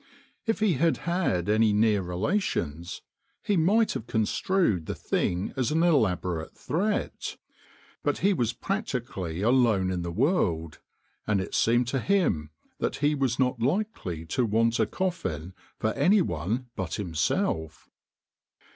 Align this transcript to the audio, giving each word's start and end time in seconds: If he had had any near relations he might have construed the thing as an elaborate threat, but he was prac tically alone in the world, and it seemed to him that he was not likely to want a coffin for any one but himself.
If 0.47 0.61
he 0.61 0.73
had 0.81 0.97
had 1.05 1.47
any 1.47 1.73
near 1.73 2.01
relations 2.01 3.03
he 3.43 3.55
might 3.55 3.91
have 3.91 4.07
construed 4.07 4.87
the 4.87 4.95
thing 4.95 5.53
as 5.55 5.69
an 5.71 5.83
elaborate 5.83 6.57
threat, 6.57 7.37
but 8.01 8.17
he 8.25 8.33
was 8.33 8.51
prac 8.51 8.87
tically 8.87 9.45
alone 9.45 9.91
in 9.91 10.01
the 10.01 10.09
world, 10.11 10.79
and 11.27 11.39
it 11.39 11.53
seemed 11.53 11.87
to 11.89 11.99
him 11.99 12.49
that 12.79 12.95
he 12.95 13.13
was 13.13 13.37
not 13.37 13.59
likely 13.59 14.25
to 14.25 14.43
want 14.43 14.79
a 14.79 14.87
coffin 14.87 15.53
for 15.77 15.93
any 15.93 16.23
one 16.23 16.65
but 16.75 16.95
himself. 16.95 17.87